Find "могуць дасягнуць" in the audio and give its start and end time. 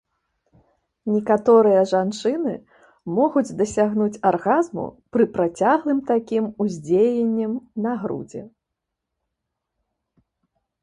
3.17-4.21